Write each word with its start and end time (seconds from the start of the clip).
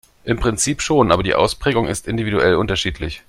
Im 0.23 0.39
Prinzip 0.39 0.81
schon, 0.81 1.11
aber 1.11 1.21
die 1.21 1.35
Ausprägung 1.35 1.85
ist 1.87 2.07
individuell 2.07 2.55
unterschiedlich. 2.55 3.19